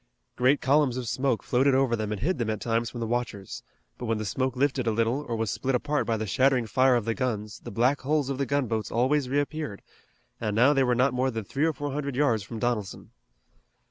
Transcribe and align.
Great 0.35 0.61
columns 0.61 0.97
of 0.97 1.07
smoke 1.07 1.43
floated 1.43 1.75
over 1.75 1.95
them 1.95 2.11
and 2.11 2.21
hid 2.21 2.39
them 2.39 2.49
at 2.49 2.59
times 2.59 2.89
from 2.89 2.99
the 2.99 3.05
watchers, 3.05 3.61
but 3.99 4.07
when 4.07 4.17
the 4.17 4.25
smoke 4.25 4.55
lifted 4.55 4.87
a 4.87 4.91
little 4.91 5.23
or 5.29 5.35
was 5.35 5.51
split 5.51 5.75
apart 5.75 6.07
by 6.07 6.17
the 6.17 6.25
shattering 6.25 6.65
fire 6.65 6.95
of 6.95 7.05
the 7.05 7.13
guns 7.13 7.59
the 7.59 7.69
black 7.69 8.01
hulls 8.01 8.27
of 8.27 8.39
the 8.39 8.47
gunboats 8.47 8.89
always 8.89 9.29
reappeared, 9.29 9.83
and 10.39 10.55
now 10.55 10.73
they 10.73 10.81
were 10.83 10.95
not 10.95 11.13
more 11.13 11.29
than 11.29 11.43
three 11.43 11.65
or 11.65 11.71
four 11.73 11.91
hundred 11.91 12.15
yards 12.15 12.41
from 12.41 12.57
Donelson. 12.57 13.11